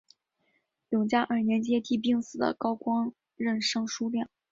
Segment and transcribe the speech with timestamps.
[0.89, 4.27] 永嘉二年接替病死的高光任尚书令。